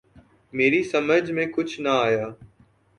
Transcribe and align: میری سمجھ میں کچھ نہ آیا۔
میری 0.53 0.81
سمجھ 0.83 1.31
میں 1.31 1.45
کچھ 1.45 1.81
نہ 1.81 1.89
آیا۔ 1.89 2.27